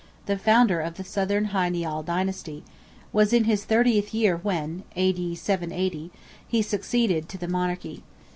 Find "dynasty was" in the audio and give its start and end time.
2.01-3.31